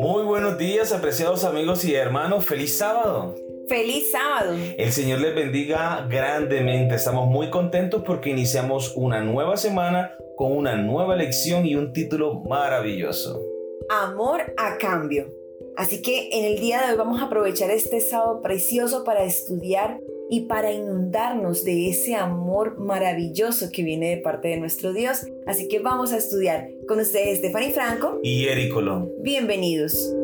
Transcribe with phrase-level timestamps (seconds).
[0.00, 2.46] Muy buenos días, apreciados amigos y hermanos.
[2.46, 3.34] Feliz sábado.
[3.68, 4.56] Feliz sábado.
[4.78, 6.94] El Señor les bendiga grandemente.
[6.94, 12.32] Estamos muy contentos porque iniciamos una nueva semana con una nueva lección y un título
[12.32, 13.42] maravilloso.
[13.90, 15.26] Amor a cambio.
[15.76, 20.00] Así que en el día de hoy vamos a aprovechar este sábado precioso para estudiar
[20.30, 25.26] y para inundarnos de ese amor maravilloso que viene de parte de nuestro Dios.
[25.46, 29.10] Así que vamos a estudiar con ustedes Stephanie Franco y Eric Colón.
[29.22, 30.14] Bienvenidos.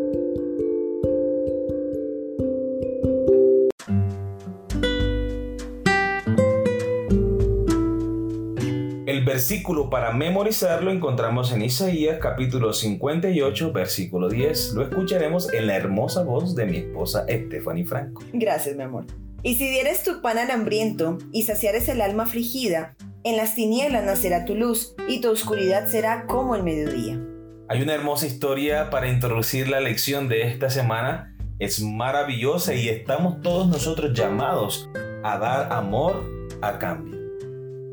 [9.06, 14.74] El versículo para memorizarlo encontramos en Isaías capítulo 58, versículo 10.
[14.74, 18.22] Lo escucharemos en la hermosa voz de mi esposa Stephanie Franco.
[18.32, 19.04] Gracias, mi amor.
[19.46, 24.02] Y si dieres tu pan al hambriento y saciares el alma afligida, en las tinieblas
[24.02, 27.20] nacerá tu luz y tu oscuridad será como el mediodía.
[27.68, 31.32] Hay una hermosa historia para introducir la lección de esta semana.
[31.60, 34.90] Es maravillosa y estamos todos nosotros llamados
[35.22, 36.28] a dar amor
[36.60, 37.16] a cambio.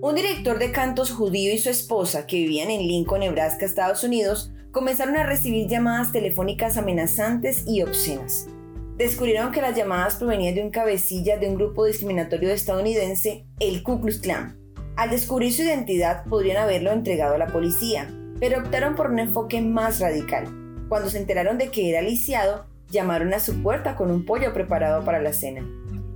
[0.01, 4.51] Un director de cantos judío y su esposa, que vivían en Lincoln, Nebraska, Estados Unidos,
[4.71, 8.47] comenzaron a recibir llamadas telefónicas amenazantes y obscenas
[8.97, 14.01] descubrieron que las llamadas provenían de un cabecilla de un grupo discriminatorio estadounidense, el Ku
[14.01, 14.57] Klux Klan.
[14.95, 19.61] Al descubrir su identidad podrían haberlo entregado a la policía, pero optaron por un enfoque
[19.61, 20.47] más radical.
[20.89, 25.03] Cuando se enteraron de que era lisiado, llamaron a su puerta con un pollo preparado
[25.03, 25.67] para la cena.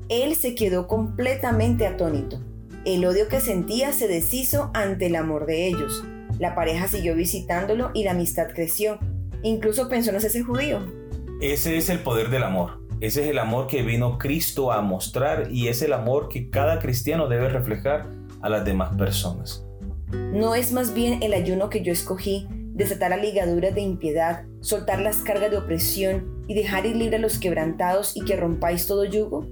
[0.09, 2.39] Él se quedó completamente atónito.
[2.85, 6.05] El odio que sentía se deshizo ante el amor de ellos.
[6.39, 8.99] La pareja siguió visitándolo y la amistad creció.
[9.41, 11.06] Incluso pensó en ese judío.
[11.39, 12.79] Ese es el poder del amor.
[12.99, 16.79] Ese es el amor que vino Cristo a mostrar y es el amor que cada
[16.79, 18.09] cristiano debe reflejar
[18.41, 19.63] a las demás personas.
[20.11, 24.99] ¿No es más bien el ayuno que yo escogí, desatar la ligadura de impiedad, soltar
[24.99, 29.05] las cargas de opresión y dejar ir libre a los quebrantados y que rompáis todo
[29.05, 29.45] yugo?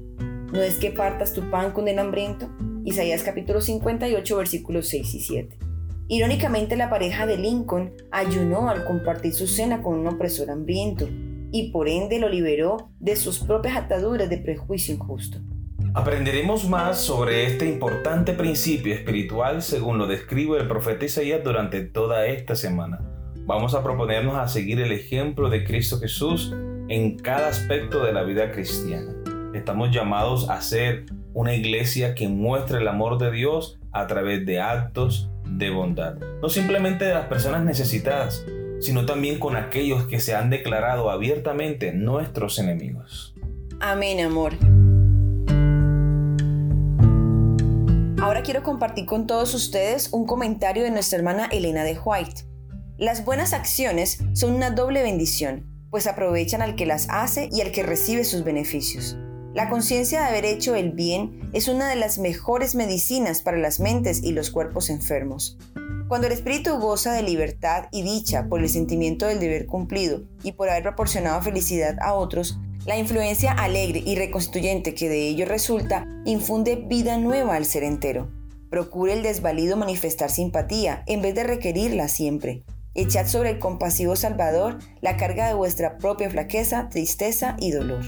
[0.51, 2.49] ¿No es que partas tu pan con el hambriento?
[2.83, 5.57] Isaías capítulo 58 versículos 6 y 7.
[6.07, 11.07] Irónicamente la pareja de Lincoln ayunó al compartir su cena con un opresor hambriento,
[11.51, 15.39] y por ende lo liberó de sus propias ataduras de prejuicio injusto.
[15.93, 22.27] Aprenderemos más sobre este importante principio espiritual según lo describe el profeta Isaías durante toda
[22.27, 22.99] esta semana.
[23.45, 26.53] Vamos a proponernos a seguir el ejemplo de Cristo Jesús
[26.89, 29.13] en cada aspecto de la vida cristiana.
[29.53, 34.59] Estamos llamados a ser una iglesia que muestre el amor de Dios a través de
[34.59, 38.45] actos de bondad, no simplemente de las personas necesitadas,
[38.79, 43.33] sino también con aquellos que se han declarado abiertamente nuestros enemigos.
[43.79, 44.53] Amén, amor.
[48.21, 52.43] Ahora quiero compartir con todos ustedes un comentario de nuestra hermana Elena de White.
[52.97, 57.71] Las buenas acciones son una doble bendición, pues aprovechan al que las hace y al
[57.71, 59.17] que recibe sus beneficios.
[59.53, 63.79] La conciencia de haber hecho el bien es una de las mejores medicinas para las
[63.79, 65.57] mentes y los cuerpos enfermos.
[66.07, 70.51] Cuando el espíritu goza de libertad y dicha por el sentimiento del deber cumplido y
[70.51, 76.07] por haber proporcionado felicidad a otros, la influencia alegre y reconstituyente que de ello resulta
[76.23, 78.29] infunde vida nueva al ser entero.
[78.69, 82.61] Procure el desvalido manifestar simpatía en vez de requerirla siempre.
[82.93, 88.05] Echad sobre el compasivo Salvador la carga de vuestra propia flaqueza, tristeza y dolor.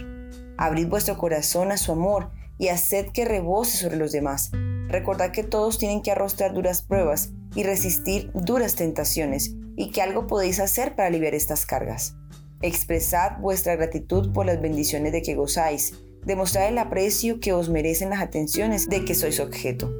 [0.57, 2.29] Abrid vuestro corazón a su amor
[2.59, 4.51] y haced que rebose sobre los demás.
[4.87, 10.27] Recordad que todos tienen que arrostrar duras pruebas y resistir duras tentaciones y que algo
[10.27, 12.15] podéis hacer para aliviar estas cargas.
[12.61, 15.93] Expresad vuestra gratitud por las bendiciones de que gozáis,
[16.25, 19.93] demostrad el aprecio que os merecen las atenciones de que sois objeto.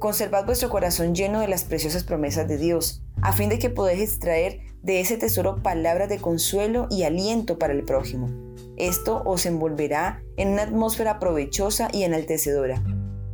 [0.00, 4.00] Conservad vuestro corazón lleno de las preciosas promesas de Dios, a fin de que podáis
[4.00, 8.28] extraer de ese tesoro palabras de consuelo y aliento para el prójimo.
[8.76, 12.82] Esto os envolverá en una atmósfera provechosa y enaltecedora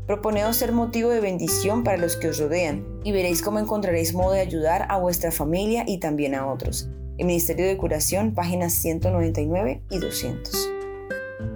[0.08, 4.32] Proponeos ser motivo de bendición para los que os rodean y veréis cómo encontraréis modo
[4.32, 6.88] de ayudar a vuestra familia y también a otros.
[7.19, 10.70] El Ministerio de Curación, páginas 199 y 200.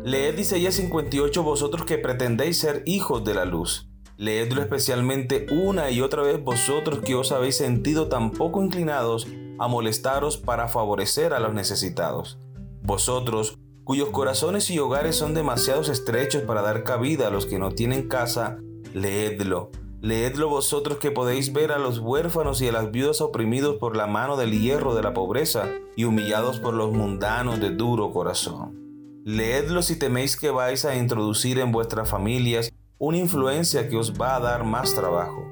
[0.05, 3.89] Leed Isaías 58 vosotros que pretendéis ser hijos de la luz.
[4.19, 9.27] Leedlo especialmente una y otra vez vosotros que os habéis sentido tan poco inclinados
[9.59, 12.39] a molestaros para favorecer a los necesitados.
[12.83, 13.59] Vosotros
[13.93, 18.09] cuyos corazones y hogares son demasiados estrechos para dar cabida a los que no tienen
[18.09, 18.57] casa,
[18.95, 19.71] leedlo.
[20.01, 24.07] Leedlo vosotros que podéis ver a los huérfanos y a las viudas oprimidos por la
[24.07, 29.21] mano del hierro de la pobreza y humillados por los mundanos de duro corazón.
[29.27, 34.37] Leedlo si teméis que vais a introducir en vuestras familias una influencia que os va
[34.37, 35.45] a dar más trabajo.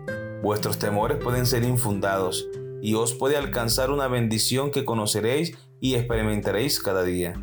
[0.42, 2.48] Vuestros temores pueden ser infundados,
[2.80, 7.34] y os puede alcanzar una bendición que conoceréis y experimentaréis cada día.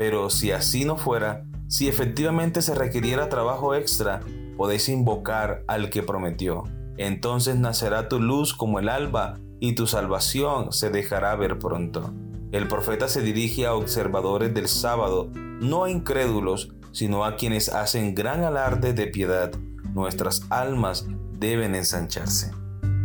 [0.00, 4.20] Pero si así no fuera, si efectivamente se requiriera trabajo extra,
[4.56, 6.64] podéis invocar al que prometió.
[6.96, 12.14] Entonces nacerá tu luz como el alba y tu salvación se dejará ver pronto.
[12.50, 18.14] El profeta se dirige a observadores del sábado, no a incrédulos, sino a quienes hacen
[18.14, 19.52] gran alarde de piedad.
[19.92, 21.06] Nuestras almas
[21.38, 22.52] deben ensancharse.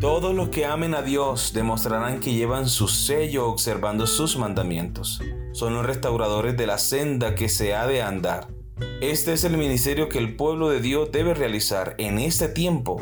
[0.06, 5.19] Todos los que amen a Dios demostrarán que llevan su sello observando sus mandamientos.
[5.52, 8.50] Son los restauradores de la senda que se ha de andar.
[9.02, 13.02] Este es el ministerio que el pueblo de Dios debe realizar en este tiempo.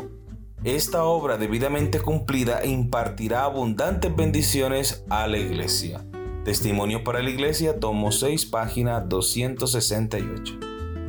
[0.64, 6.06] Esta obra debidamente cumplida impartirá abundantes bendiciones a la iglesia.
[6.46, 10.54] Testimonio para la iglesia, tomo 6, página 268.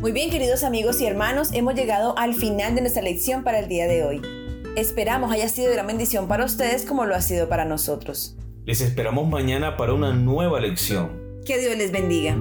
[0.02, 3.70] Muy bien, queridos amigos y hermanos, hemos llegado al final de nuestra lección para el
[3.70, 4.45] día de hoy.
[4.76, 8.36] Esperamos haya sido de gran bendición para ustedes como lo ha sido para nosotros.
[8.66, 11.42] Les esperamos mañana para una nueva lección.
[11.46, 12.36] Que Dios les bendiga.